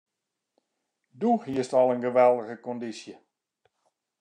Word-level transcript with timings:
Doe 1.19 1.35
hiest 1.45 1.75
al 1.81 1.91
in 1.95 2.03
geweldige 2.07 2.57
kondysje. 2.67 3.15